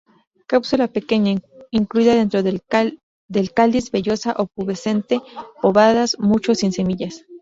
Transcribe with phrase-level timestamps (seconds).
[0.47, 1.39] Cápsula pequeña,
[1.69, 2.63] incluida dentro del
[3.53, 5.21] cáliz, vellosa o pubescentes,
[5.61, 7.25] ovadas, muchos sin semillas.